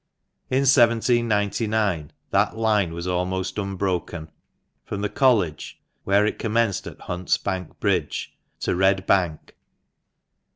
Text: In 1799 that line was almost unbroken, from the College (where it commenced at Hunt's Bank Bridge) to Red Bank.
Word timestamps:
In 0.49 0.61
1799 0.61 2.11
that 2.31 2.57
line 2.57 2.91
was 2.91 3.05
almost 3.05 3.59
unbroken, 3.59 4.31
from 4.83 5.01
the 5.01 5.09
College 5.09 5.79
(where 6.05 6.25
it 6.25 6.39
commenced 6.39 6.87
at 6.87 7.01
Hunt's 7.01 7.37
Bank 7.37 7.79
Bridge) 7.79 8.35
to 8.61 8.75
Red 8.75 9.05
Bank. 9.05 9.55